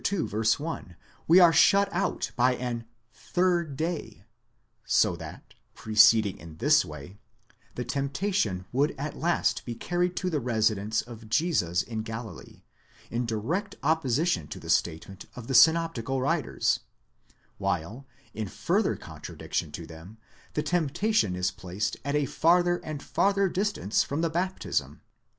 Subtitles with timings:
[0.11, 0.17] ii.
[0.23, 0.95] 1,
[1.27, 2.79] we are shut out by an
[3.13, 4.23] ἡμέρα τρίτη, third day,
[4.83, 7.19] so that, proceeding in this way,
[7.75, 12.63] the temptation would at last be carried to the residence of Jesus in Galilee,
[13.11, 16.79] in direct opposition to the statement of the synoptical writers;
[17.59, 20.17] while, in further contradiction to them,
[20.55, 25.01] the temptation is placed at a farther and farther distance from the baptism.